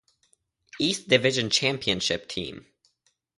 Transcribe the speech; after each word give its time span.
East 0.79 1.09
division 1.09 1.51
championship 1.51 2.27
team. 2.27 2.65